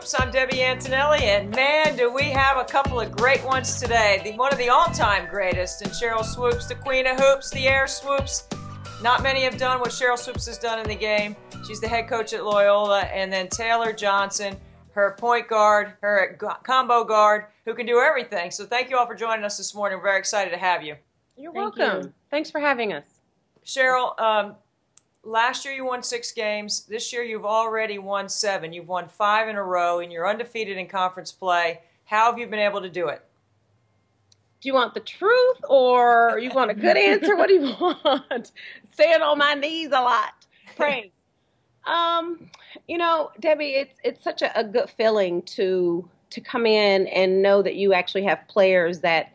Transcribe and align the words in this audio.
Hoops. 0.00 0.18
I'm 0.18 0.30
Debbie 0.30 0.62
Antonelli, 0.62 1.24
and 1.24 1.50
man, 1.50 1.94
do 1.94 2.10
we 2.10 2.22
have 2.30 2.56
a 2.56 2.64
couple 2.64 2.98
of 2.98 3.12
great 3.12 3.44
ones 3.44 3.78
today. 3.78 4.22
The, 4.24 4.32
one 4.32 4.50
of 4.50 4.56
the 4.56 4.70
all-time 4.70 5.28
greatest, 5.28 5.82
and 5.82 5.90
Sheryl 5.90 6.24
Swoopes, 6.24 6.66
the 6.66 6.74
queen 6.74 7.06
of 7.06 7.20
hoops, 7.20 7.50
the 7.50 7.68
Air 7.68 7.86
Swoopes. 7.86 8.48
Not 9.02 9.22
many 9.22 9.42
have 9.42 9.58
done 9.58 9.78
what 9.78 9.90
Sheryl 9.90 10.16
Swoopes 10.16 10.46
has 10.46 10.56
done 10.56 10.78
in 10.78 10.88
the 10.88 10.94
game. 10.94 11.36
She's 11.66 11.82
the 11.82 11.88
head 11.88 12.08
coach 12.08 12.32
at 12.32 12.46
Loyola, 12.46 13.02
and 13.02 13.30
then 13.30 13.48
Taylor 13.48 13.92
Johnson, 13.92 14.56
her 14.92 15.16
point 15.18 15.48
guard, 15.48 15.92
her 16.00 16.38
combo 16.62 17.04
guard, 17.04 17.44
who 17.66 17.74
can 17.74 17.84
do 17.84 18.00
everything. 18.00 18.50
So 18.50 18.64
thank 18.64 18.88
you 18.88 18.96
all 18.96 19.06
for 19.06 19.14
joining 19.14 19.44
us 19.44 19.58
this 19.58 19.74
morning. 19.74 19.98
We're 19.98 20.04
very 20.04 20.18
excited 20.18 20.50
to 20.52 20.58
have 20.58 20.82
you. 20.82 20.96
You're 21.36 21.52
Thank 21.52 21.76
welcome. 21.76 22.04
You. 22.04 22.12
Thanks 22.30 22.50
for 22.50 22.60
having 22.60 22.94
us. 22.94 23.04
Sheryl, 23.66 24.18
um, 24.18 24.54
last 25.24 25.64
year 25.64 25.74
you 25.74 25.84
won 25.84 26.02
six 26.02 26.32
games. 26.32 26.84
This 26.84 27.12
year 27.12 27.22
you've 27.22 27.44
already 27.44 27.98
won 27.98 28.28
seven. 28.28 28.72
You've 28.72 28.88
won 28.88 29.08
five 29.08 29.48
in 29.48 29.56
a 29.56 29.62
row, 29.62 30.00
and 30.00 30.12
you're 30.12 30.28
undefeated 30.28 30.76
in 30.76 30.86
conference 30.86 31.32
play. 31.32 31.80
How 32.04 32.30
have 32.30 32.38
you 32.38 32.46
been 32.46 32.60
able 32.60 32.80
to 32.80 32.90
do 32.90 33.08
it? 33.08 33.22
Do 34.60 34.68
you 34.68 34.74
want 34.74 34.92
the 34.92 35.00
truth 35.00 35.58
or 35.68 36.38
you 36.38 36.50
want 36.50 36.70
a 36.70 36.74
good 36.74 36.96
answer? 36.96 37.36
what 37.36 37.48
do 37.48 37.54
you 37.54 37.74
want? 37.80 38.52
Staying 38.92 39.22
on 39.22 39.38
my 39.38 39.54
knees 39.54 39.88
a 39.88 40.00
lot, 40.00 40.34
praying. 40.76 41.10
um, 41.86 42.50
you 42.86 42.98
know, 42.98 43.30
Debbie, 43.40 43.70
it's 43.70 43.98
it's 44.04 44.22
such 44.22 44.42
a, 44.42 44.58
a 44.58 44.64
good 44.64 44.90
feeling 44.90 45.42
to 45.42 46.06
to 46.30 46.40
come 46.40 46.66
in 46.66 47.06
and 47.08 47.42
know 47.42 47.62
that 47.62 47.76
you 47.76 47.92
actually 47.94 48.24
have 48.24 48.38
players 48.48 49.00
that 49.00 49.32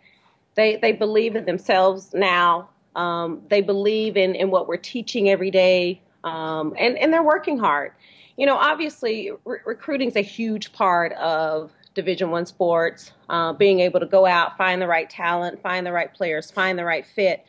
they 0.53 0.77
they 0.77 0.91
believe 0.91 1.35
in 1.35 1.45
themselves 1.45 2.13
now 2.13 2.69
um, 2.95 3.41
they 3.49 3.61
believe 3.61 4.17
in, 4.17 4.35
in 4.35 4.49
what 4.49 4.67
we're 4.67 4.77
teaching 4.77 5.29
every 5.29 5.51
day, 5.51 6.01
um, 6.23 6.73
and, 6.77 6.97
and 6.97 7.13
they're 7.13 7.23
working 7.23 7.57
hard. 7.57 7.91
You 8.37 8.45
know, 8.45 8.55
obviously, 8.55 9.31
re- 9.45 9.59
recruiting 9.65 10.09
is 10.09 10.15
a 10.15 10.21
huge 10.21 10.73
part 10.73 11.13
of 11.13 11.71
Division 11.93 12.31
One 12.31 12.45
sports. 12.45 13.11
Uh, 13.29 13.53
being 13.53 13.79
able 13.79 13.99
to 13.99 14.05
go 14.05 14.25
out, 14.25 14.57
find 14.57 14.81
the 14.81 14.87
right 14.87 15.09
talent, 15.09 15.61
find 15.61 15.85
the 15.85 15.91
right 15.91 16.13
players, 16.13 16.51
find 16.51 16.77
the 16.77 16.85
right 16.85 17.05
fit, 17.05 17.45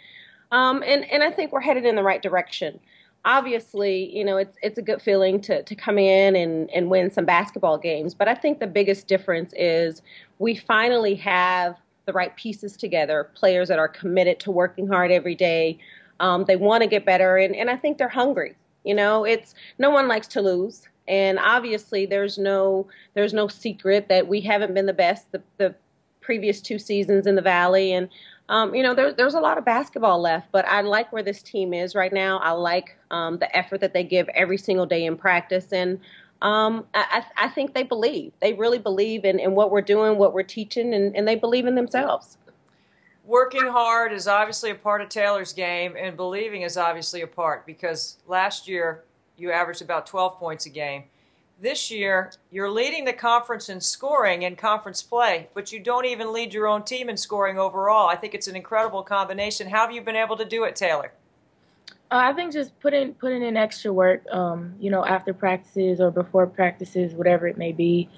um, 0.52 0.82
and 0.86 1.04
and 1.10 1.22
I 1.22 1.30
think 1.30 1.52
we're 1.52 1.60
headed 1.60 1.84
in 1.84 1.96
the 1.96 2.02
right 2.02 2.22
direction. 2.22 2.78
Obviously, 3.24 4.16
you 4.16 4.24
know, 4.24 4.36
it's 4.36 4.56
it's 4.62 4.78
a 4.78 4.82
good 4.82 5.02
feeling 5.02 5.40
to 5.42 5.62
to 5.62 5.74
come 5.74 5.98
in 5.98 6.36
and 6.36 6.70
and 6.70 6.88
win 6.88 7.10
some 7.10 7.24
basketball 7.24 7.78
games. 7.78 8.14
But 8.14 8.28
I 8.28 8.34
think 8.34 8.60
the 8.60 8.66
biggest 8.68 9.08
difference 9.08 9.52
is 9.56 10.02
we 10.38 10.54
finally 10.54 11.16
have 11.16 11.76
the 12.06 12.12
right 12.12 12.34
pieces 12.36 12.76
together, 12.76 13.30
players 13.34 13.68
that 13.68 13.78
are 13.78 13.88
committed 13.88 14.40
to 14.40 14.50
working 14.50 14.88
hard 14.88 15.10
every 15.10 15.34
day. 15.34 15.78
Um, 16.20 16.44
they 16.44 16.56
want 16.56 16.82
to 16.82 16.88
get 16.88 17.04
better, 17.04 17.36
and, 17.36 17.54
and 17.54 17.68
I 17.68 17.76
think 17.76 17.98
they're 17.98 18.08
hungry. 18.08 18.56
You 18.84 18.94
know, 18.94 19.24
it's 19.24 19.54
no 19.78 19.90
one 19.90 20.08
likes 20.08 20.28
to 20.28 20.40
lose, 20.40 20.88
and 21.08 21.38
obviously 21.38 22.06
there's 22.06 22.38
no 22.38 22.86
there's 23.14 23.34
no 23.34 23.48
secret 23.48 24.08
that 24.08 24.28
we 24.28 24.40
haven't 24.40 24.74
been 24.74 24.86
the 24.86 24.92
best 24.92 25.30
the, 25.32 25.42
the 25.58 25.74
previous 26.20 26.60
two 26.60 26.78
seasons 26.78 27.26
in 27.26 27.34
the 27.34 27.42
Valley, 27.42 27.92
and 27.92 28.08
um, 28.48 28.74
you 28.74 28.82
know 28.82 28.94
there, 28.94 29.12
there's 29.12 29.34
a 29.34 29.40
lot 29.40 29.58
of 29.58 29.64
basketball 29.64 30.20
left. 30.20 30.50
But 30.52 30.66
I 30.66 30.80
like 30.82 31.12
where 31.12 31.22
this 31.22 31.42
team 31.42 31.74
is 31.74 31.94
right 31.94 32.12
now. 32.12 32.38
I 32.38 32.52
like 32.52 32.96
um, 33.10 33.38
the 33.38 33.54
effort 33.56 33.80
that 33.80 33.92
they 33.92 34.04
give 34.04 34.28
every 34.30 34.56
single 34.56 34.86
day 34.86 35.04
in 35.04 35.16
practice, 35.16 35.72
and 35.72 35.98
um, 36.42 36.84
I, 36.92 37.24
I, 37.36 37.48
think 37.48 37.72
they 37.72 37.82
believe. 37.82 38.32
They 38.40 38.52
really 38.52 38.78
believe 38.78 39.24
in, 39.24 39.38
in 39.38 39.54
what 39.54 39.70
we're 39.70 39.80
doing, 39.80 40.18
what 40.18 40.34
we're 40.34 40.42
teaching, 40.42 40.92
and, 40.92 41.16
and 41.16 41.26
they 41.26 41.34
believe 41.34 41.66
in 41.66 41.74
themselves. 41.74 42.36
Working 43.24 43.66
hard 43.66 44.12
is 44.12 44.28
obviously 44.28 44.70
a 44.70 44.74
part 44.74 45.00
of 45.00 45.08
Taylor's 45.08 45.52
game, 45.52 45.96
and 45.98 46.16
believing 46.16 46.62
is 46.62 46.76
obviously 46.76 47.22
a 47.22 47.26
part 47.26 47.64
because 47.64 48.18
last 48.26 48.68
year 48.68 49.04
you 49.36 49.50
averaged 49.50 49.82
about 49.82 50.06
12 50.06 50.38
points 50.38 50.66
a 50.66 50.70
game. 50.70 51.04
This 51.58 51.90
year, 51.90 52.32
you're 52.50 52.70
leading 52.70 53.06
the 53.06 53.14
conference 53.14 53.70
in 53.70 53.80
scoring 53.80 54.42
in 54.42 54.56
conference 54.56 55.02
play, 55.02 55.48
but 55.54 55.72
you 55.72 55.80
don't 55.80 56.04
even 56.04 56.34
lead 56.34 56.52
your 56.52 56.66
own 56.66 56.84
team 56.84 57.08
in 57.08 57.16
scoring 57.16 57.58
overall. 57.58 58.08
I 58.08 58.16
think 58.16 58.34
it's 58.34 58.46
an 58.46 58.56
incredible 58.56 59.02
combination. 59.02 59.70
How 59.70 59.80
have 59.86 59.90
you 59.90 60.02
been 60.02 60.16
able 60.16 60.36
to 60.36 60.44
do 60.44 60.64
it, 60.64 60.76
Taylor? 60.76 61.12
Uh, 62.10 62.30
I 62.30 62.32
think 62.34 62.52
just 62.52 62.78
putting 62.78 63.14
putting 63.14 63.42
in 63.42 63.56
extra 63.56 63.92
work, 63.92 64.24
um, 64.30 64.74
you 64.78 64.90
know, 64.90 65.04
after 65.04 65.34
practices 65.34 66.00
or 66.00 66.10
before 66.10 66.46
practices, 66.46 67.14
whatever 67.14 67.48
it 67.48 67.58
may 67.58 67.72
be. 67.72 68.08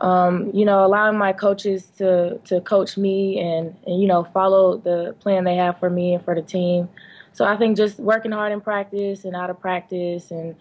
Um, 0.00 0.52
you 0.54 0.64
know, 0.64 0.84
allowing 0.84 1.18
my 1.18 1.32
coaches 1.32 1.86
to 1.98 2.38
to 2.44 2.60
coach 2.60 2.96
me 2.96 3.38
and, 3.40 3.76
and 3.86 4.00
you 4.00 4.08
know 4.08 4.24
follow 4.24 4.76
the 4.76 5.14
plan 5.20 5.44
they 5.44 5.56
have 5.56 5.78
for 5.78 5.90
me 5.90 6.14
and 6.14 6.24
for 6.24 6.34
the 6.34 6.42
team. 6.42 6.88
So 7.32 7.44
I 7.44 7.56
think 7.56 7.76
just 7.76 7.98
working 7.98 8.32
hard 8.32 8.52
in 8.52 8.60
practice 8.60 9.24
and 9.24 9.36
out 9.36 9.50
of 9.50 9.60
practice, 9.60 10.30
and 10.32 10.56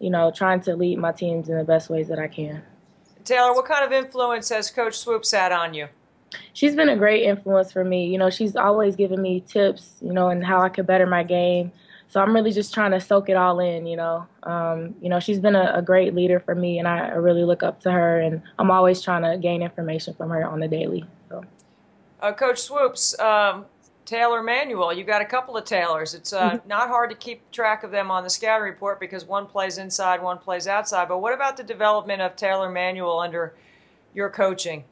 you 0.00 0.10
know, 0.10 0.32
trying 0.34 0.60
to 0.62 0.74
lead 0.76 0.98
my 0.98 1.12
teams 1.12 1.48
in 1.48 1.56
the 1.56 1.64
best 1.64 1.88
ways 1.88 2.08
that 2.08 2.18
I 2.18 2.28
can. 2.28 2.62
Taylor, 3.24 3.54
what 3.54 3.66
kind 3.66 3.84
of 3.84 3.92
influence 3.92 4.48
has 4.48 4.70
Coach 4.70 4.98
Swoopes 4.98 5.32
had 5.32 5.52
on 5.52 5.74
you? 5.74 5.88
She's 6.52 6.74
been 6.74 6.88
a 6.88 6.96
great 6.96 7.22
influence 7.22 7.72
for 7.72 7.84
me. 7.84 8.06
You 8.06 8.18
know, 8.18 8.30
she's 8.30 8.56
always 8.56 8.96
given 8.96 9.22
me 9.22 9.40
tips, 9.40 9.96
you 10.00 10.12
know, 10.12 10.28
and 10.28 10.44
how 10.44 10.60
I 10.60 10.68
could 10.68 10.86
better 10.86 11.06
my 11.06 11.22
game 11.22 11.72
so 12.08 12.20
I'm 12.20 12.34
really 12.34 12.52
just 12.52 12.72
trying 12.72 12.92
to 12.92 13.00
soak 13.00 13.28
it 13.28 13.36
all 13.36 13.58
in, 13.58 13.86
you 13.86 13.96
know. 13.96 14.26
Um, 14.44 14.94
you 15.00 15.08
know, 15.08 15.18
she's 15.20 15.40
been 15.40 15.56
a, 15.56 15.72
a, 15.74 15.82
great 15.82 16.14
leader 16.14 16.38
for 16.38 16.54
me, 16.54 16.78
and 16.78 16.86
I, 16.86 17.08
I, 17.08 17.14
really 17.14 17.44
look 17.44 17.62
up 17.62 17.80
to 17.80 17.90
her, 17.90 18.20
and 18.20 18.42
I'm 18.58 18.70
always 18.70 19.02
trying 19.02 19.22
to 19.22 19.36
gain 19.38 19.60
information 19.60 20.14
from 20.14 20.30
her 20.30 20.46
on 20.46 20.60
the 20.60 20.68
daily. 20.68 21.04
So. 21.28 21.44
Uh, 22.20 22.32
Coach 22.32 22.60
Swoopes, 22.60 23.18
um, 23.18 23.66
Taylor 24.04 24.40
Manuel, 24.40 24.92
you 24.92 25.02
got 25.02 25.20
a 25.20 25.24
couple 25.24 25.56
of 25.56 25.64
Taylors. 25.64 26.14
It's 26.14 26.32
uh, 26.32 26.52
mm-hmm. 26.52 26.68
not 26.68 26.88
hard 26.88 27.10
to 27.10 27.16
keep 27.16 27.50
track 27.50 27.82
of 27.82 27.90
them 27.90 28.10
on 28.10 28.22
the 28.22 28.30
scouting 28.30 28.64
report 28.64 29.00
because 29.00 29.24
one 29.24 29.46
plays 29.46 29.76
inside, 29.78 30.22
one 30.22 30.38
plays 30.38 30.68
outside. 30.68 31.08
But 31.08 31.18
what 31.18 31.34
about 31.34 31.56
the 31.56 31.64
development 31.64 32.22
of 32.22 32.36
Taylor 32.36 32.70
Manuel 32.70 33.18
under 33.18 33.54
your 34.14 34.30
coaching? 34.30 34.84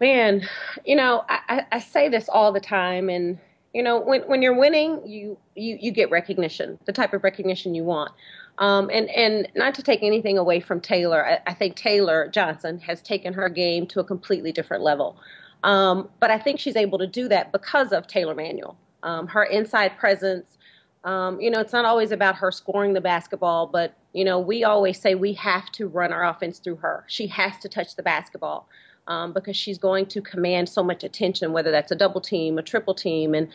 Man, 0.00 0.48
you 0.84 0.94
know, 0.94 1.24
I, 1.28 1.66
I 1.72 1.80
say 1.80 2.08
this 2.08 2.28
all 2.28 2.52
the 2.52 2.60
time, 2.60 3.08
and 3.08 3.38
you 3.74 3.82
know 3.82 3.98
when 3.98 4.22
when 4.22 4.40
you're 4.40 4.56
winning 4.56 5.02
you 5.04 5.36
you 5.54 5.76
you 5.80 5.90
get 5.90 6.10
recognition 6.10 6.78
the 6.86 6.92
type 6.92 7.12
of 7.12 7.22
recognition 7.22 7.74
you 7.74 7.84
want. 7.84 8.12
Um, 8.58 8.88
and 8.92 9.10
and 9.10 9.48
not 9.56 9.74
to 9.74 9.82
take 9.82 10.04
anything 10.04 10.38
away 10.38 10.60
from 10.60 10.80
Taylor 10.80 11.26
I, 11.26 11.40
I, 11.44 11.54
think 11.54 11.74
Taylor 11.74 12.28
Johnson 12.28 12.78
has 12.78 13.02
taken 13.02 13.32
her 13.34 13.48
game 13.48 13.84
to 13.88 13.98
a 13.98 14.04
completely 14.04 14.52
different 14.52 14.84
level. 14.84 15.16
Um, 15.64 16.08
but 16.20 16.30
I 16.30 16.38
think 16.38 16.60
she's 16.60 16.76
able 16.76 16.98
to 16.98 17.06
do 17.08 17.26
that 17.28 17.50
because 17.50 17.90
of 17.90 18.06
Taylor 18.06 18.34
Manuel 18.34 18.76
um, 19.02 19.26
her 19.26 19.42
inside 19.42 19.98
presence. 19.98 20.56
Um, 21.02 21.40
you 21.40 21.50
know 21.50 21.58
it's 21.58 21.72
not 21.72 21.84
always 21.84 22.12
about 22.12 22.36
her 22.36 22.52
scoring 22.52 22.94
the 22.94 23.00
basketball 23.00 23.66
but 23.66 23.94
you 24.14 24.24
know 24.24 24.38
we 24.38 24.64
always 24.64 24.98
say 24.98 25.14
we 25.14 25.34
have 25.34 25.70
to 25.72 25.86
run 25.88 26.12
our 26.12 26.24
offense 26.24 26.60
through 26.60 26.76
her. 26.76 27.04
She 27.08 27.26
has 27.26 27.58
to 27.58 27.68
touch 27.68 27.96
the 27.96 28.04
basketball 28.04 28.68
um, 29.06 29.32
because 29.32 29.56
she's 29.56 29.78
going 29.78 30.06
to 30.06 30.20
command 30.20 30.68
so 30.68 30.82
much 30.82 31.04
attention, 31.04 31.52
whether 31.52 31.70
that's 31.70 31.92
a 31.92 31.96
double 31.96 32.20
team, 32.20 32.58
a 32.58 32.62
triple 32.62 32.94
team. 32.94 33.34
And 33.34 33.48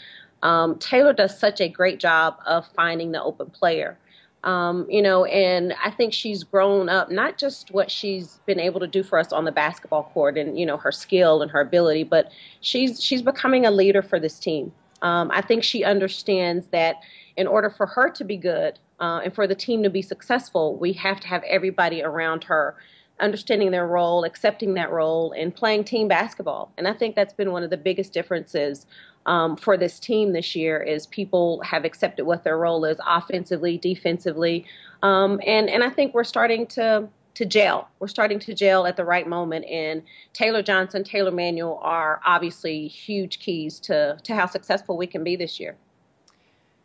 um, 0.44 0.78
Taylor 0.80 1.14
does 1.14 1.38
such 1.38 1.60
a 1.60 1.68
great 1.68 2.00
job 2.00 2.38
of 2.46 2.68
finding 2.76 3.12
the 3.12 3.22
open 3.22 3.50
player. 3.50 3.98
Um, 4.44 4.86
you 4.90 5.02
know, 5.02 5.26
and 5.26 5.74
I 5.84 5.92
think 5.92 6.14
she's 6.14 6.44
grown 6.46 6.88
up, 6.88 7.12
not 7.12 7.38
just 7.38 7.72
what 7.72 7.92
she's 7.92 8.40
been 8.46 8.60
able 8.60 8.80
to 8.80 8.88
do 8.88 9.04
for 9.04 9.20
us 9.20 9.34
on 9.34 9.44
the 9.44 9.52
basketball 9.52 10.04
court 10.04 10.38
and, 10.38 10.58
you 10.58 10.66
know, 10.66 10.78
her 10.78 10.94
skill 10.94 11.42
and 11.42 11.52
her 11.52 11.60
ability, 11.60 12.06
but 12.06 12.32
she's, 12.62 13.04
she's 13.04 13.22
becoming 13.22 13.66
a 13.66 13.72
leader 13.72 14.02
for 14.02 14.18
this 14.18 14.40
team. 14.40 14.72
Um, 15.02 15.30
I 15.34 15.42
think 15.42 15.64
she 15.64 15.84
understands 15.84 16.68
that 16.68 16.98
in 17.36 17.48
order 17.48 17.70
for 17.70 17.86
her 17.86 18.10
to 18.12 18.24
be 18.24 18.38
good 18.38 18.80
uh, 19.00 19.22
and 19.24 19.34
for 19.34 19.46
the 19.46 19.56
team 19.56 19.84
to 19.84 19.90
be 19.90 20.02
successful, 20.02 20.76
we 20.78 20.94
have 20.94 21.20
to 21.20 21.28
have 21.28 21.44
everybody 21.44 22.02
around 22.02 22.46
her 22.46 22.76
understanding 23.20 23.72
their 23.72 23.88
role, 23.88 24.24
accepting 24.24 24.74
that 24.76 24.92
role, 24.92 25.34
and 25.38 25.54
playing 25.54 25.84
team 25.84 26.08
basketball. 26.08 26.72
And 26.78 26.88
I 26.88 26.94
think 26.94 27.16
that's 27.16 27.34
been 27.34 27.52
one 27.52 27.64
of 27.64 27.70
the 27.70 27.78
biggest 27.78 28.14
differences 28.14 28.86
um, 29.26 29.58
for 29.58 29.78
this 29.78 30.00
team 30.00 30.34
this 30.34 30.56
year 30.56 30.82
is 30.82 31.06
people 31.08 31.62
have 31.62 31.86
accepted 31.86 32.26
what 32.26 32.44
their 32.44 32.58
role 32.58 32.86
is 32.86 32.98
offensively, 33.06 33.78
defensively, 33.78 34.66
um, 35.04 35.40
and 35.46 35.70
and 35.70 35.84
I 35.84 35.90
think 35.90 36.14
we're 36.14 36.24
starting 36.24 36.66
to 36.68 37.08
to 37.36 37.46
gel. 37.46 37.90
We're 38.00 38.08
starting 38.08 38.40
to 38.40 38.54
gel 38.54 38.86
at 38.86 38.98
the 38.98 39.06
right 39.06 39.28
moment, 39.28 39.66
and 39.66 40.02
Taylor 40.34 40.64
Johnson, 40.64 41.04
Taylor 41.04 41.32
Manuel 41.32 41.80
are 41.82 42.22
obviously 42.26 42.88
huge 42.88 43.40
keys 43.40 43.80
to 43.82 44.18
to 44.24 44.36
how 44.36 44.46
successful 44.46 44.98
we 44.98 45.08
can 45.08 45.24
be 45.24 45.36
this 45.36 45.60
year. 45.60 45.76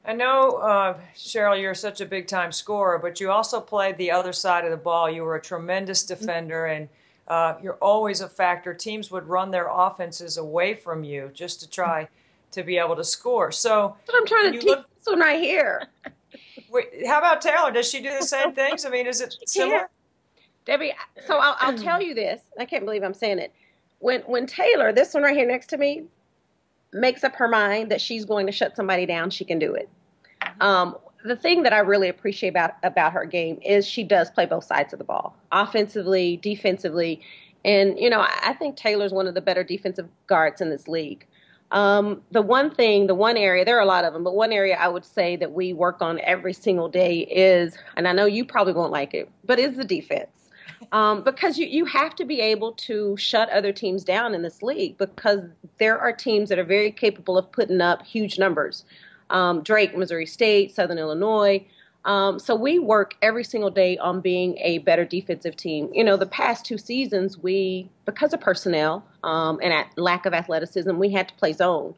I 0.07 0.13
know, 0.13 0.57
uh, 0.57 0.99
Sheryl, 1.17 1.61
you're 1.61 1.75
such 1.75 2.01
a 2.01 2.07
big 2.07 2.27
time 2.27 2.53
scorer, 2.53 2.99
but 2.99 3.21
you 3.21 3.31
also 3.31 3.61
played 3.61 3.97
the 3.97 4.11
other 4.11 4.33
side 4.33 4.65
of 4.65 4.71
the 4.71 4.77
ball. 4.77 5.11
You 5.11 5.23
were 5.23 5.37
a 5.37 5.41
tremendous 5.41 6.05
mm-hmm. 6.05 6.21
defender, 6.21 6.67
and 6.67 6.89
uh, 7.27 7.55
you're 7.63 7.77
always 7.77 8.21
a 8.21 8.29
factor. 8.29 8.75
Teams 8.75 9.11
would 9.11 9.27
run 9.27 9.51
their 9.51 9.69
offenses 9.71 10.37
away 10.37 10.75
from 10.75 11.05
you 11.05 11.31
just 11.33 11.61
to 11.61 11.71
try 11.71 12.09
to 12.53 12.63
be 12.63 12.77
able 12.77 12.97
to 12.97 13.05
score. 13.05 13.51
So 13.51 13.97
That's 13.99 14.13
what 14.13 14.21
I'm 14.21 14.27
trying 14.27 14.53
to 14.53 14.59
teach 14.59 14.69
look, 14.69 14.87
this 14.95 15.07
one 15.07 15.21
right 15.21 15.41
here. 15.41 15.87
Wait, 16.71 17.07
how 17.07 17.19
about 17.19 17.41
Taylor? 17.41 17.71
Does 17.71 17.89
she 17.89 18.01
do 18.01 18.11
the 18.11 18.27
same 18.27 18.53
things? 18.53 18.85
I 18.85 18.91
mean, 18.91 19.07
is 19.07 19.21
it 19.21 19.35
similar? 19.47 19.89
Debbie, 20.67 20.95
so 21.27 21.39
I'll, 21.39 21.57
I'll 21.61 21.79
tell 21.79 22.03
you 22.03 22.15
this. 22.15 22.41
I 22.59 22.65
can't 22.65 22.85
believe 22.85 23.03
I'm 23.03 23.15
saying 23.15 23.39
it. 23.39 23.53
When 23.99 24.21
when 24.23 24.47
Taylor, 24.47 24.93
this 24.93 25.15
one 25.15 25.23
right 25.23 25.37
here 25.37 25.47
next 25.47 25.69
to 25.69 25.79
me, 25.79 26.05
makes 26.95 27.25
up 27.25 27.35
her 27.37 27.49
mind 27.49 27.91
that 27.91 28.01
she's 28.01 28.25
going 28.25 28.47
to 28.47 28.53
shut 28.53 28.77
somebody 28.77 29.05
down, 29.05 29.31
she 29.31 29.45
can 29.45 29.59
do 29.59 29.75
it. 29.75 29.89
Um, 30.61 30.97
the 31.25 31.37
thing 31.37 31.63
that 31.63 31.73
I 31.73 31.79
really 31.79 32.09
appreciate 32.09 32.51
about 32.51 32.75
about 32.83 33.13
her 33.13 33.25
game 33.25 33.59
is 33.63 33.87
she 33.87 34.05
does 34.05 34.31
play 34.31 34.47
both 34.47 34.65
sides 34.65 34.93
of 34.93 34.99
the 34.99 35.05
ball, 35.05 35.37
offensively, 35.53 36.37
defensively, 36.37 37.21
and 37.65 37.99
you 37.99 38.11
know 38.11 38.21
I, 38.21 38.55
think 38.55 38.77
Taylor's 38.77 39.13
one 39.13 39.27
of 39.27 39.35
the 39.35 39.41
better 39.41 39.65
defensive 39.65 40.09
guards 40.27 40.61
in 40.61 40.71
this 40.71 40.87
league. 40.87 41.27
Um, 41.71 42.23
the 42.31 42.43
one 42.43 42.73
thing, 42.73 43.07
the 43.07 43.15
one 43.15 43.37
area, 43.37 43.65
there 43.65 43.77
are 43.77 43.83
a 43.83 43.87
lot 43.87 44.05
of 44.05 44.13
them, 44.13 44.23
but 44.23 44.35
one 44.35 44.53
area 44.53 44.77
I 44.77 44.87
would 44.87 45.05
say 45.05 45.35
that 45.37 45.53
we 45.53 45.73
work 45.73 46.03
on 46.03 46.21
every 46.21 46.53
single 46.53 46.89
day 46.89 47.21
is, 47.21 47.77
and 47.97 48.07
I 48.07 48.13
know 48.13 48.27
you 48.27 48.45
probably 48.45 48.75
won't 48.75 48.93
like 48.93 49.15
it, 49.15 49.29
but 49.45 49.59
is 49.59 49.77
the 49.77 49.85
defense. 49.85 50.44
Um, 50.93 51.23
because 51.23 51.59
you, 51.59 51.67
you 51.67 51.85
have 51.85 52.15
to 52.17 52.25
be 52.25 52.41
able 52.41 52.73
to 52.73 53.17
shut 53.17 53.49
other 53.51 53.73
teams 53.73 54.05
down 54.05 54.35
in 54.35 54.43
this 54.43 54.63
league 54.63 54.99
because 54.99 55.41
there 55.79 55.99
are 55.99 56.13
teams 56.13 56.49
that 56.49 56.59
are 56.59 56.65
very 56.65 56.91
capable 56.91 57.37
of 57.39 57.51
putting 57.53 57.81
up 57.81 58.05
huge 58.05 58.39
numbers. 58.39 58.85
Um, 59.31 59.63
Drake, 59.63 59.97
Missouri 59.97 60.27
State, 60.27 60.75
Southern 60.75 60.99
Illinois, 60.99 61.65
um, 62.05 62.39
so 62.39 62.55
we 62.55 62.79
work 62.79 63.15
every 63.23 63.45
single 63.45 63.71
day 63.71 63.97
on 63.97 64.21
being 64.21 64.59
a 64.59 64.79
better 64.79 65.05
defensive 65.05 65.57
team. 65.57 65.89
You 65.93 66.05
know, 66.05 66.17
the 66.17 66.27
past 66.27 66.67
two 66.67 66.77
seasons, 66.77 67.39
we 67.39 67.89
because 68.05 68.35
of 68.35 68.41
personnel 68.41 69.05
um, 69.23 69.59
and 69.63 69.73
at 69.73 69.97
lack 69.97 70.27
of 70.27 70.35
athleticism, 70.35 70.97
we 70.97 71.11
had 71.11 71.29
to 71.29 71.35
play 71.35 71.53
zone. 71.53 71.95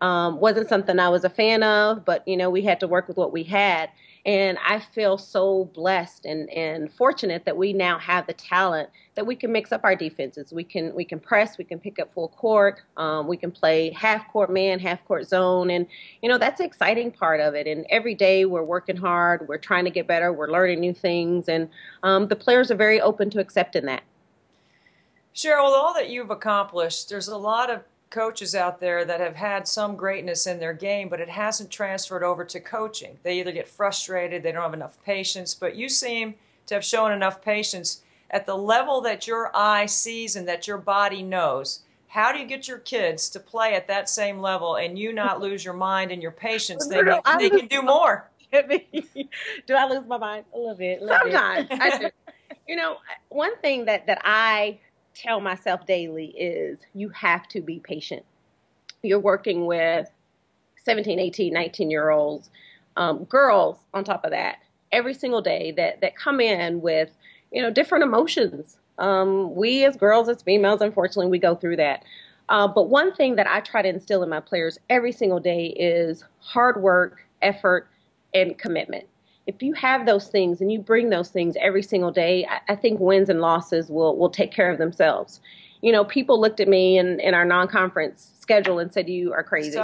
Um, 0.00 0.40
wasn't 0.40 0.68
something 0.68 0.98
I 0.98 1.08
was 1.08 1.24
a 1.24 1.30
fan 1.30 1.62
of, 1.62 2.04
but 2.04 2.26
you 2.26 2.36
know, 2.36 2.50
we 2.50 2.62
had 2.62 2.80
to 2.80 2.88
work 2.88 3.06
with 3.06 3.16
what 3.16 3.32
we 3.32 3.44
had. 3.44 3.90
And 4.26 4.56
I 4.66 4.80
feel 4.80 5.18
so 5.18 5.66
blessed 5.74 6.24
and, 6.24 6.48
and 6.50 6.90
fortunate 6.90 7.44
that 7.44 7.56
we 7.58 7.74
now 7.74 7.98
have 7.98 8.26
the 8.26 8.32
talent 8.32 8.88
that 9.16 9.26
we 9.26 9.36
can 9.36 9.52
mix 9.52 9.70
up 9.70 9.82
our 9.84 9.94
defenses. 9.94 10.50
We 10.50 10.64
can 10.64 10.94
we 10.94 11.04
can 11.04 11.20
press, 11.20 11.58
we 11.58 11.64
can 11.64 11.78
pick 11.78 11.98
up 11.98 12.12
full 12.14 12.28
court, 12.28 12.80
um, 12.96 13.26
we 13.26 13.36
can 13.36 13.50
play 13.50 13.90
half 13.90 14.26
court 14.32 14.50
man, 14.50 14.78
half 14.78 15.04
court 15.04 15.28
zone, 15.28 15.68
and 15.70 15.86
you 16.22 16.28
know 16.28 16.38
that's 16.38 16.58
the 16.58 16.64
exciting 16.64 17.12
part 17.12 17.40
of 17.40 17.54
it. 17.54 17.66
And 17.66 17.84
every 17.90 18.14
day 18.14 18.46
we're 18.46 18.64
working 18.64 18.96
hard, 18.96 19.46
we're 19.46 19.58
trying 19.58 19.84
to 19.84 19.90
get 19.90 20.06
better, 20.06 20.32
we're 20.32 20.50
learning 20.50 20.80
new 20.80 20.94
things, 20.94 21.48
and 21.48 21.68
um, 22.02 22.28
the 22.28 22.36
players 22.36 22.70
are 22.70 22.76
very 22.76 23.00
open 23.00 23.28
to 23.30 23.40
accepting 23.40 23.84
that. 23.86 24.04
Sheryl, 25.34 25.66
with 25.66 25.74
all 25.74 25.94
that 25.94 26.08
you've 26.08 26.30
accomplished, 26.30 27.08
there's 27.08 27.28
a 27.28 27.36
lot 27.36 27.68
of 27.68 27.82
coaches 28.14 28.54
out 28.54 28.78
there 28.78 29.04
that 29.04 29.18
have 29.18 29.34
had 29.34 29.66
some 29.66 29.96
greatness 29.96 30.46
in 30.46 30.60
their 30.60 30.72
game, 30.72 31.08
but 31.08 31.20
it 31.20 31.28
hasn't 31.28 31.68
transferred 31.68 32.22
over 32.22 32.44
to 32.44 32.60
coaching. 32.60 33.18
They 33.24 33.40
either 33.40 33.50
get 33.50 33.68
frustrated, 33.68 34.42
they 34.42 34.52
don't 34.52 34.62
have 34.62 34.72
enough 34.72 35.02
patience, 35.04 35.52
but 35.52 35.74
you 35.74 35.88
seem 35.88 36.36
to 36.66 36.74
have 36.74 36.84
shown 36.84 37.10
enough 37.10 37.42
patience 37.42 38.02
at 38.30 38.46
the 38.46 38.56
level 38.56 39.00
that 39.00 39.26
your 39.26 39.50
eye 39.52 39.86
sees 39.86 40.36
and 40.36 40.46
that 40.46 40.68
your 40.68 40.78
body 40.78 41.24
knows. 41.24 41.80
How 42.06 42.30
do 42.32 42.38
you 42.38 42.46
get 42.46 42.68
your 42.68 42.78
kids 42.78 43.28
to 43.30 43.40
play 43.40 43.74
at 43.74 43.88
that 43.88 44.08
same 44.08 44.38
level 44.38 44.76
and 44.76 44.96
you 44.96 45.12
not 45.12 45.40
lose 45.40 45.64
your 45.64 45.74
mind 45.74 46.12
and 46.12 46.22
your 46.22 46.30
patience? 46.30 46.86
They, 46.86 47.02
no, 47.02 47.20
they 47.36 47.50
can 47.50 47.66
do 47.66 47.82
more. 47.82 48.30
do 48.52 49.74
I 49.74 49.88
lose 49.88 50.06
my 50.06 50.18
mind 50.18 50.44
a 50.54 50.58
little 50.58 50.76
bit? 50.76 51.02
A 51.02 51.04
little 51.04 51.32
Sometimes 51.32 51.98
bit. 51.98 52.14
You 52.68 52.76
know, 52.76 52.98
one 53.28 53.56
thing 53.58 53.86
that 53.86 54.06
that 54.06 54.22
I 54.24 54.78
tell 55.14 55.40
myself 55.40 55.86
daily 55.86 56.26
is 56.26 56.80
you 56.94 57.08
have 57.10 57.48
to 57.48 57.60
be 57.60 57.78
patient. 57.80 58.24
You're 59.02 59.20
working 59.20 59.66
with 59.66 60.10
17, 60.84 61.18
18, 61.18 61.52
19 61.52 61.90
year 61.90 62.10
olds, 62.10 62.50
um, 62.96 63.24
girls 63.24 63.78
on 63.92 64.04
top 64.04 64.24
of 64.24 64.30
that, 64.30 64.58
every 64.92 65.14
single 65.14 65.42
day 65.42 65.72
that, 65.72 66.00
that 66.00 66.16
come 66.16 66.40
in 66.40 66.80
with, 66.80 67.10
you 67.52 67.62
know, 67.62 67.70
different 67.70 68.04
emotions. 68.04 68.76
Um, 68.98 69.54
we 69.54 69.84
as 69.84 69.96
girls, 69.96 70.28
as 70.28 70.42
females, 70.42 70.80
unfortunately, 70.80 71.30
we 71.30 71.38
go 71.38 71.54
through 71.54 71.76
that. 71.76 72.04
Uh, 72.48 72.68
but 72.68 72.88
one 72.88 73.14
thing 73.14 73.36
that 73.36 73.46
I 73.46 73.60
try 73.60 73.82
to 73.82 73.88
instill 73.88 74.22
in 74.22 74.28
my 74.28 74.40
players 74.40 74.78
every 74.90 75.12
single 75.12 75.40
day 75.40 75.68
is 75.68 76.24
hard 76.40 76.80
work, 76.82 77.26
effort, 77.42 77.88
and 78.34 78.58
commitment 78.58 79.06
if 79.46 79.62
you 79.62 79.74
have 79.74 80.06
those 80.06 80.28
things 80.28 80.60
and 80.60 80.72
you 80.72 80.78
bring 80.78 81.10
those 81.10 81.28
things 81.28 81.56
every 81.60 81.82
single 81.82 82.10
day, 82.10 82.46
I, 82.46 82.72
I 82.72 82.76
think 82.76 83.00
wins 83.00 83.28
and 83.28 83.40
losses 83.40 83.90
will 83.90 84.16
will 84.16 84.30
take 84.30 84.52
care 84.52 84.70
of 84.70 84.78
themselves. 84.78 85.40
You 85.82 85.92
know, 85.92 86.04
people 86.04 86.40
looked 86.40 86.60
at 86.60 86.68
me 86.68 86.98
in, 86.98 87.20
in 87.20 87.34
our 87.34 87.44
non 87.44 87.68
conference 87.68 88.32
schedule 88.38 88.78
and 88.78 88.92
said, 88.92 89.08
You 89.08 89.32
are 89.32 89.42
crazy. 89.42 89.78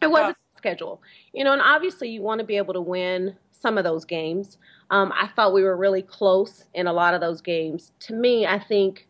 It 0.00 0.08
wasn't 0.08 0.36
schedule. 0.56 1.02
You 1.32 1.44
know, 1.44 1.52
and 1.52 1.62
obviously 1.62 2.08
you 2.08 2.22
want 2.22 2.40
to 2.40 2.46
be 2.46 2.56
able 2.56 2.74
to 2.74 2.80
win 2.80 3.34
some 3.50 3.78
of 3.78 3.84
those 3.84 4.04
games. 4.04 4.58
Um, 4.90 5.12
I 5.14 5.28
thought 5.34 5.52
we 5.52 5.64
were 5.64 5.76
really 5.76 6.02
close 6.02 6.64
in 6.74 6.86
a 6.86 6.92
lot 6.92 7.14
of 7.14 7.20
those 7.20 7.40
games. 7.40 7.92
To 8.00 8.14
me, 8.14 8.46
I 8.46 8.58
think 8.58 9.08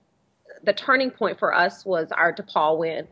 the 0.64 0.72
turning 0.72 1.10
point 1.10 1.38
for 1.38 1.54
us 1.54 1.84
was 1.84 2.10
our 2.12 2.32
DePaul 2.32 2.78
win. 2.78 3.06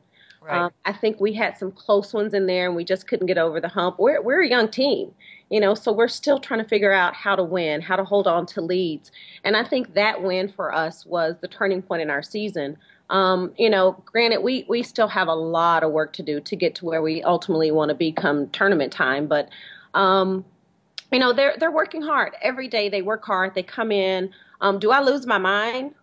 Right. 0.46 0.62
Um, 0.62 0.70
I 0.84 0.92
think 0.92 1.20
we 1.20 1.32
had 1.32 1.58
some 1.58 1.72
close 1.72 2.14
ones 2.14 2.32
in 2.32 2.46
there, 2.46 2.66
and 2.66 2.76
we 2.76 2.84
just 2.84 3.08
couldn't 3.08 3.26
get 3.26 3.38
over 3.38 3.60
the 3.60 3.68
hump. 3.68 3.98
We're 3.98 4.22
we're 4.22 4.42
a 4.42 4.48
young 4.48 4.68
team, 4.68 5.12
you 5.50 5.58
know, 5.58 5.74
so 5.74 5.90
we're 5.92 6.06
still 6.06 6.38
trying 6.38 6.62
to 6.62 6.68
figure 6.68 6.92
out 6.92 7.14
how 7.14 7.34
to 7.34 7.42
win, 7.42 7.80
how 7.80 7.96
to 7.96 8.04
hold 8.04 8.28
on 8.28 8.46
to 8.46 8.60
leads, 8.60 9.10
and 9.42 9.56
I 9.56 9.64
think 9.64 9.94
that 9.94 10.22
win 10.22 10.48
for 10.48 10.72
us 10.72 11.04
was 11.04 11.34
the 11.40 11.48
turning 11.48 11.82
point 11.82 12.02
in 12.02 12.10
our 12.10 12.22
season. 12.22 12.76
Um, 13.10 13.54
you 13.58 13.68
know, 13.68 14.00
granted, 14.06 14.42
we 14.42 14.64
we 14.68 14.84
still 14.84 15.08
have 15.08 15.26
a 15.26 15.34
lot 15.34 15.82
of 15.82 15.90
work 15.90 16.12
to 16.14 16.22
do 16.22 16.40
to 16.40 16.56
get 16.56 16.76
to 16.76 16.84
where 16.84 17.02
we 17.02 17.24
ultimately 17.24 17.72
want 17.72 17.88
to 17.88 17.96
be 17.96 18.12
come 18.12 18.48
tournament 18.50 18.92
time, 18.92 19.26
but. 19.26 19.48
Um, 19.94 20.44
you 21.12 21.20
know 21.20 21.32
they're 21.32 21.54
they're 21.58 21.70
working 21.70 22.02
hard 22.02 22.34
every 22.42 22.68
day. 22.68 22.88
They 22.88 23.00
work 23.00 23.24
hard. 23.24 23.54
They 23.54 23.62
come 23.62 23.92
in. 23.92 24.30
Um, 24.60 24.78
do 24.78 24.90
I 24.90 25.00
lose 25.00 25.26
my 25.26 25.38
mind? 25.38 25.94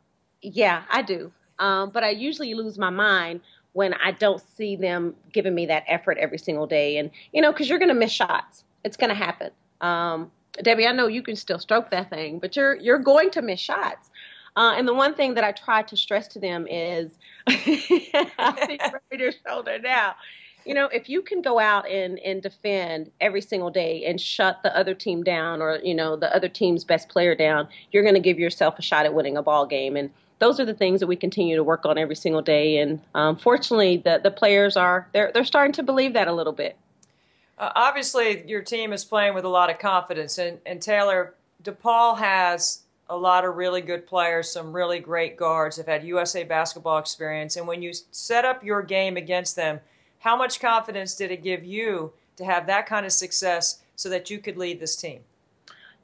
Yeah, 0.41 0.83
I 0.89 1.01
do. 1.01 1.31
Um, 1.59 1.91
but 1.91 2.03
I 2.03 2.09
usually 2.09 2.53
lose 2.53 2.77
my 2.79 2.89
mind 2.89 3.41
when 3.73 3.93
I 3.95 4.11
don't 4.11 4.41
see 4.55 4.75
them 4.75 5.15
giving 5.31 5.53
me 5.53 5.65
that 5.65 5.83
effort 5.87 6.17
every 6.19 6.37
single 6.37 6.67
day. 6.67 6.97
And, 6.97 7.09
you 7.31 7.41
know, 7.41 7.51
because 7.51 7.69
you're 7.69 7.79
going 7.79 7.89
to 7.89 7.95
miss 7.95 8.11
shots. 8.11 8.63
It's 8.83 8.97
going 8.97 9.09
to 9.09 9.15
happen. 9.15 9.51
Um, 9.81 10.31
Debbie, 10.61 10.87
I 10.87 10.91
know 10.91 11.07
you 11.07 11.23
can 11.23 11.35
still 11.35 11.59
stroke 11.59 11.89
that 11.91 12.09
thing, 12.09 12.39
but 12.39 12.55
you're 12.55 12.75
you're 12.75 12.99
going 12.99 13.31
to 13.31 13.41
miss 13.41 13.59
shots. 13.59 14.11
Uh, 14.55 14.73
and 14.77 14.87
the 14.87 14.93
one 14.93 15.15
thing 15.15 15.33
that 15.33 15.43
I 15.43 15.51
try 15.51 15.81
to 15.81 15.97
stress 15.97 16.27
to 16.29 16.39
them 16.39 16.67
is, 16.69 17.17
I 17.47 17.55
see 17.65 18.79
right 18.79 19.19
your 19.19 19.31
shoulder 19.47 19.79
now. 19.79 20.15
You 20.63 20.75
know, 20.75 20.85
if 20.87 21.09
you 21.09 21.21
can 21.21 21.41
go 21.41 21.59
out 21.59 21.89
and, 21.89 22.19
and 22.19 22.41
defend 22.41 23.11
every 23.19 23.41
single 23.41 23.69
day 23.69 24.05
and 24.05 24.21
shut 24.21 24.61
the 24.63 24.75
other 24.77 24.93
team 24.93 25.23
down 25.23 25.61
or, 25.61 25.79
you 25.83 25.93
know, 25.93 26.15
the 26.15 26.33
other 26.33 26.47
team's 26.47 26.85
best 26.85 27.09
player 27.09 27.35
down, 27.35 27.67
you're 27.91 28.03
going 28.03 28.15
to 28.15 28.21
give 28.21 28.39
yourself 28.39 28.79
a 28.79 28.81
shot 28.81 29.05
at 29.05 29.13
winning 29.13 29.35
a 29.35 29.43
ball 29.43 29.65
game. 29.65 29.97
And 29.97 30.09
those 30.43 30.59
are 30.59 30.65
the 30.65 30.73
things 30.73 30.99
that 30.99 31.07
we 31.07 31.15
continue 31.15 31.55
to 31.55 31.63
work 31.63 31.85
on 31.85 31.97
every 31.97 32.17
single 32.17 32.41
day. 32.41 32.79
And 32.79 32.99
um, 33.15 33.37
fortunately, 33.37 33.95
the 33.95 34.19
the 34.21 34.29
players 34.29 34.75
are 34.75 35.07
they're 35.13 35.31
they're 35.33 35.45
starting 35.45 35.71
to 35.73 35.83
believe 35.83 36.11
that 36.13 36.27
a 36.27 36.33
little 36.33 36.51
bit. 36.51 36.75
Uh, 37.57 37.71
obviously, 37.75 38.45
your 38.45 38.61
team 38.61 38.91
is 38.91 39.05
playing 39.05 39.35
with 39.35 39.45
a 39.45 39.49
lot 39.49 39.69
of 39.69 39.79
confidence, 39.79 40.37
and 40.37 40.59
and 40.65 40.81
Taylor 40.81 41.35
DePaul 41.63 42.17
has 42.17 42.81
a 43.09 43.15
lot 43.15 43.45
of 43.45 43.55
really 43.55 43.79
good 43.79 44.05
players, 44.05 44.51
some 44.51 44.73
really 44.73 44.99
great 44.99 45.37
guards. 45.37 45.77
Have 45.77 45.87
had 45.87 46.03
USA 46.03 46.43
basketball 46.43 46.97
experience, 46.97 47.55
and 47.55 47.65
when 47.65 47.81
you 47.81 47.93
set 48.11 48.43
up 48.43 48.65
your 48.65 48.81
game 48.81 49.15
against 49.15 49.55
them, 49.55 49.79
how 50.19 50.35
much 50.35 50.59
confidence 50.59 51.15
did 51.15 51.31
it 51.31 51.41
give 51.41 51.63
you 51.63 52.11
to 52.35 52.43
have 52.43 52.67
that 52.67 52.85
kind 52.85 53.05
of 53.05 53.13
success 53.13 53.79
so 53.95 54.09
that 54.09 54.29
you 54.29 54.39
could 54.39 54.57
lead 54.57 54.81
this 54.81 54.97
team? 54.97 55.21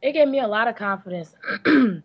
It 0.02 0.14
gave 0.14 0.30
me 0.30 0.40
a 0.40 0.48
lot 0.48 0.70
of 0.70 0.78
confidence. 0.78 1.36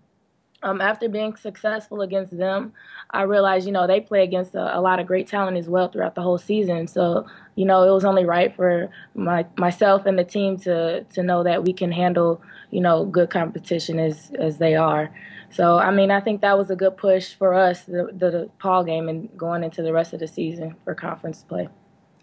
um, 0.64 0.80
after 0.80 1.08
being 1.08 1.36
successful 1.36 2.00
against 2.00 2.36
them, 2.36 2.72
I 3.10 3.22
realized, 3.22 3.66
you 3.66 3.72
know, 3.72 3.86
they 3.86 4.00
play 4.00 4.24
against 4.24 4.54
a, 4.54 4.78
a, 4.78 4.80
lot 4.80 4.98
of 4.98 5.06
great 5.06 5.28
talent 5.28 5.58
as 5.58 5.68
well 5.68 5.88
throughout 5.88 6.14
the 6.14 6.22
whole 6.22 6.38
season. 6.38 6.88
So, 6.88 7.26
you 7.54 7.66
know, 7.66 7.86
it 7.86 7.92
was 7.92 8.04
only 8.04 8.24
right 8.24 8.54
for 8.56 8.88
my 9.14 9.46
myself 9.58 10.06
and 10.06 10.18
the 10.18 10.24
team 10.24 10.58
to 10.60 11.04
to 11.04 11.22
know 11.22 11.42
that 11.44 11.64
we 11.64 11.74
can 11.74 11.92
handle, 11.92 12.42
you 12.70 12.80
know, 12.80 13.04
good 13.04 13.28
competition 13.30 14.00
as 14.00 14.32
as 14.38 14.58
they 14.58 14.74
are. 14.74 15.14
So, 15.50 15.78
I 15.78 15.90
mean, 15.92 16.10
I 16.10 16.20
think 16.20 16.40
that 16.40 16.58
was 16.58 16.70
a 16.70 16.76
good 16.76 16.96
push 16.96 17.34
for 17.34 17.54
us, 17.54 17.82
the, 17.82 18.08
the, 18.12 18.30
the 18.30 18.50
Paul 18.58 18.82
game, 18.82 19.08
and 19.08 19.28
going 19.36 19.62
into 19.62 19.82
the 19.82 19.92
rest 19.92 20.12
of 20.12 20.18
the 20.18 20.26
season 20.26 20.74
for 20.82 20.96
conference 20.96 21.44
play. 21.44 21.68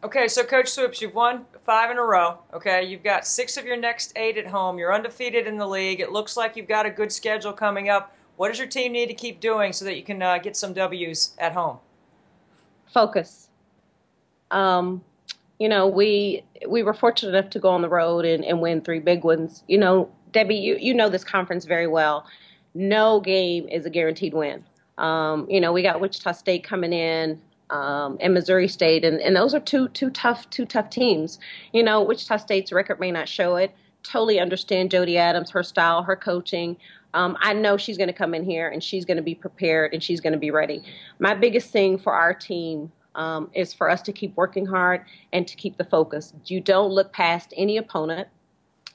Okay, 0.04 0.28
so 0.28 0.44
Coach 0.44 0.68
Swoopes, 0.68 1.00
you've 1.00 1.14
won 1.14 1.46
five 1.64 1.92
in 1.92 1.98
a 1.98 2.04
row. 2.04 2.40
Okay, 2.54 2.84
you've 2.84 3.04
got 3.04 3.26
six 3.26 3.56
of 3.56 3.66
your 3.66 3.78
next 3.78 4.12
eight 4.16 4.36
at 4.36 4.48
home. 4.48 4.80
You're 4.80 4.94
undefeated 4.94 5.46
in 5.46 5.58
the 5.58 5.68
league. 5.68 6.00
It 6.00 6.12
looks 6.12 6.36
like 6.36 6.58
you've 6.58 6.68
got 6.68 6.88
a 6.88 6.90
good 6.90 7.12
schedule 7.12 7.54
coming 7.54 7.88
up. 7.88 8.16
What 8.42 8.48
does 8.48 8.58
your 8.58 8.68
team 8.68 8.94
need 8.94 9.06
to 9.06 9.14
keep 9.14 9.40
doing 9.40 9.72
so 9.72 9.86
that 9.86 9.96
you 9.96 10.02
can 10.02 10.20
uh, 10.20 10.40
get 10.40 10.58
some 10.58 10.74
W's 10.74 11.36
at 11.38 11.54
home? 11.54 11.78
Focus. 12.92 13.50
Um, 14.50 15.04
you 15.60 15.70
know, 15.70 15.86
we 15.86 16.44
we 16.68 16.82
were 16.82 16.96
fortunate 16.96 17.38
enough 17.38 17.52
to 17.52 17.60
go 17.60 17.70
on 17.70 17.84
the 17.84 17.88
road 17.88 18.26
and, 18.26 18.44
and 18.44 18.60
win 18.60 18.82
three 18.82 18.98
big 18.98 19.24
ones. 19.24 19.64
You 19.68 19.78
know, 19.78 20.10
Debbie, 20.32 20.56
you, 20.56 20.76
you 20.80 20.92
know 20.92 21.08
this 21.08 21.24
conference 21.24 21.66
very 21.66 21.86
well. 21.86 22.26
No 22.74 23.20
game 23.20 23.70
is 23.70 23.86
a 23.86 23.92
guaranteed 23.92 24.34
win. 24.34 24.64
Um, 24.98 25.46
you 25.48 25.62
know, 25.62 25.72
we 25.72 25.84
got 25.84 26.02
Wichita 26.02 26.32
State 26.32 26.64
coming 26.64 26.94
in. 26.94 27.40
Um, 27.70 28.18
and 28.20 28.34
Missouri 28.34 28.68
State, 28.68 29.06
and, 29.06 29.22
and 29.22 29.36
those 29.36 29.54
are 29.54 29.60
two 29.60 29.88
two 29.90 30.10
tough 30.10 30.50
two 30.50 30.66
tough 30.66 30.90
teams. 30.90 31.38
You 31.74 31.84
know, 31.84 32.02
Wichita 32.02 32.38
State's 32.38 32.72
record 32.72 33.00
may 33.00 33.12
not 33.12 33.30
show 33.30 33.56
it. 33.56 33.72
Totally 34.04 34.40
understand 34.40 34.92
Jody 34.92 35.18
Adams, 35.18 35.52
her 35.52 35.64
style, 35.64 36.04
her 36.04 36.16
coaching 36.16 36.78
um, 37.14 37.38
I 37.42 37.54
know 37.54 37.78
she's 37.78 37.98
going 37.98 38.08
to 38.08 38.14
come 38.14 38.34
in 38.34 38.44
here 38.44 38.70
and 38.70 38.84
she's 38.84 39.06
going 39.06 39.18
to 39.18 39.24
be 39.24 39.36
prepared 39.36 39.94
and 39.94 40.02
she's 40.02 40.22
going 40.22 40.34
to 40.34 40.40
be 40.40 40.52
ready. 40.52 40.84
My 41.20 41.34
biggest 41.34 41.72
thing 41.72 41.98
for 41.98 42.14
our 42.14 42.34
team 42.34 42.92
um, 43.16 43.50
is 43.54 43.74
for 43.74 43.90
us 43.90 44.02
to 44.04 44.14
keep 44.14 44.36
working 44.38 44.66
hard 44.66 45.04
and 45.34 45.48
to 45.48 45.56
keep 45.56 45.78
the 45.78 45.84
focus. 45.84 46.34
You 46.46 46.62
don't 46.62 46.92
look 46.92 47.12
past 47.12 47.54
any 47.58 47.78
opponent. 47.78 48.28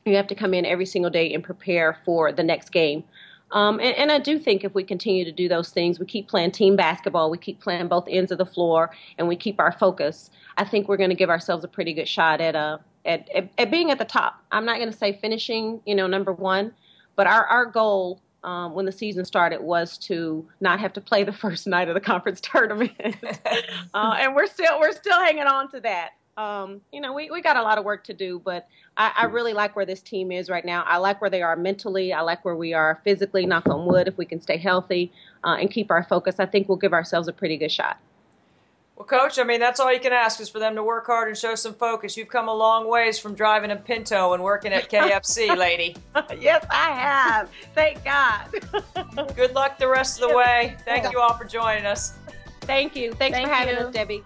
You 0.04 0.16
have 0.16 0.26
to 0.28 0.34
come 0.34 0.54
in 0.54 0.64
every 0.64 0.86
single 0.86 1.10
day 1.10 1.34
and 1.34 1.44
prepare 1.44 1.98
for 2.04 2.32
the 2.32 2.42
next 2.42 2.70
game. 2.70 3.04
Um, 3.52 3.78
and, 3.78 3.94
and, 3.96 4.10
I 4.10 4.18
do 4.18 4.40
think 4.40 4.64
if 4.64 4.74
we 4.74 4.82
continue 4.82 5.24
to 5.24 5.30
do 5.30 5.48
those 5.48 5.70
things, 5.70 6.00
we 6.00 6.06
keep 6.06 6.26
playing 6.26 6.50
team 6.50 6.74
basketball, 6.74 7.30
we 7.30 7.38
keep 7.38 7.60
playing 7.60 7.86
both 7.86 8.08
ends 8.10 8.32
of 8.32 8.38
the 8.38 8.46
floor, 8.46 8.90
and 9.18 9.28
we 9.28 9.36
keep 9.36 9.60
our 9.60 9.70
focus. 9.70 10.30
I 10.56 10.64
think 10.64 10.88
we're 10.88 10.96
going 10.96 11.10
to 11.10 11.16
give 11.16 11.30
ourselves 11.30 11.62
a 11.62 11.68
pretty 11.68 11.94
good 11.94 12.08
shot 12.08 12.40
at, 12.40 12.56
uh, 12.56 12.78
at, 13.06 13.28
at, 13.30 13.48
at 13.58 13.70
being 13.70 13.90
at 13.90 13.98
the 13.98 14.04
top. 14.04 14.42
I'm 14.52 14.64
not 14.64 14.78
going 14.78 14.90
to 14.90 14.96
say 14.96 15.18
finishing, 15.20 15.80
you 15.86 15.94
know, 15.94 16.06
number 16.06 16.32
one, 16.32 16.72
but 17.14 17.26
our, 17.26 17.44
our 17.46 17.66
goal 17.66 18.20
um, 18.44 18.74
when 18.74 18.86
the 18.86 18.92
season 18.92 19.24
started 19.24 19.60
was 19.60 19.98
to 19.98 20.46
not 20.60 20.80
have 20.80 20.92
to 20.94 21.00
play 21.00 21.24
the 21.24 21.32
first 21.44 21.66
night 21.66 21.88
of 21.88 21.94
the 21.94 22.00
conference 22.00 22.40
tournament, 22.40 22.94
uh, 23.94 24.16
and 24.18 24.34
we're 24.34 24.46
still 24.46 24.78
we're 24.80 24.92
still 24.92 25.18
hanging 25.18 25.46
on 25.46 25.70
to 25.72 25.80
that. 25.80 26.10
Um, 26.36 26.82
you 26.92 27.00
know, 27.00 27.14
we, 27.14 27.30
we 27.30 27.40
got 27.40 27.56
a 27.56 27.62
lot 27.62 27.78
of 27.78 27.86
work 27.86 28.04
to 28.04 28.12
do, 28.12 28.42
but 28.44 28.68
I, 28.98 29.10
I, 29.16 29.24
really 29.24 29.54
like 29.54 29.74
where 29.74 29.86
this 29.86 30.02
team 30.02 30.30
is 30.30 30.50
right 30.50 30.66
now. 30.66 30.84
I 30.86 30.98
like 30.98 31.22
where 31.22 31.30
they 31.30 31.40
are 31.40 31.56
mentally. 31.56 32.12
I 32.12 32.20
like 32.20 32.44
where 32.44 32.54
we 32.54 32.74
are 32.74 33.00
physically. 33.04 33.46
Knock 33.46 33.66
on 33.70 33.86
wood, 33.86 34.06
if 34.06 34.18
we 34.18 34.26
can 34.26 34.42
stay 34.42 34.58
healthy 34.58 35.10
uh, 35.44 35.56
and 35.58 35.70
keep 35.70 35.90
our 35.90 36.02
focus, 36.02 36.36
I 36.38 36.44
think 36.44 36.68
we'll 36.68 36.76
give 36.76 36.92
ourselves 36.92 37.26
a 37.26 37.32
pretty 37.32 37.56
good 37.56 37.72
shot. 37.72 37.96
Well, 38.96 39.04
Coach, 39.06 39.38
I 39.38 39.44
mean, 39.44 39.60
that's 39.60 39.78
all 39.78 39.92
you 39.92 40.00
can 40.00 40.14
ask 40.14 40.40
is 40.40 40.48
for 40.48 40.58
them 40.58 40.74
to 40.74 40.82
work 40.82 41.06
hard 41.06 41.28
and 41.28 41.36
show 41.36 41.54
some 41.54 41.74
focus. 41.74 42.16
You've 42.16 42.28
come 42.28 42.48
a 42.48 42.54
long 42.54 42.88
ways 42.88 43.18
from 43.18 43.34
driving 43.34 43.70
a 43.70 43.76
Pinto 43.76 44.32
and 44.32 44.42
working 44.42 44.72
at 44.72 44.90
KFC, 44.90 45.54
lady. 45.58 45.96
yes, 46.40 46.64
I 46.70 46.92
have. 46.92 47.50
Thank 47.74 48.02
God. 48.04 48.48
Good 49.36 49.52
luck 49.52 49.78
the 49.78 49.86
rest 49.86 50.22
of 50.22 50.30
the 50.30 50.36
way. 50.36 50.76
Thank 50.86 51.12
you 51.12 51.20
all 51.20 51.34
for 51.34 51.44
joining 51.44 51.84
us. 51.84 52.14
Thank 52.62 52.96
you. 52.96 53.12
Thanks 53.12 53.36
Thank 53.36 53.48
for 53.48 53.54
having 53.54 53.74
you. 53.76 53.82
us, 53.82 53.92
Debbie. 53.92 54.24